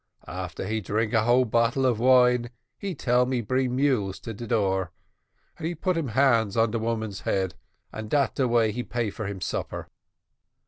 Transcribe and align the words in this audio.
After 0.27 0.65
he 0.65 0.81
drink 0.81 1.13
a 1.13 1.25
whole 1.25 1.45
bottle 1.45 1.85
of 1.85 1.99
wine 1.99 2.49
he 2.75 2.95
tell 2.95 3.31
em 3.31 3.43
bring 3.45 3.75
mules 3.75 4.17
to 4.21 4.33
de 4.33 4.47
door, 4.47 4.91
and 5.59 5.67
he 5.67 5.75
put 5.75 5.95
him 5.95 6.07
hands 6.07 6.57
on 6.57 6.71
de 6.71 6.79
woman 6.79 7.11
head, 7.23 7.53
and 7.93 8.09
dat 8.09 8.33
de 8.33 8.47
way 8.47 8.71
he 8.71 8.81
pay 8.81 9.11
for 9.11 9.27
him 9.27 9.39
supper. 9.39 9.89